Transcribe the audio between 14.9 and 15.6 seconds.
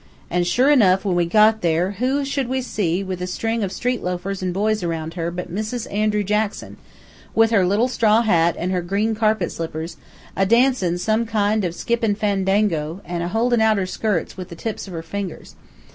her fingers.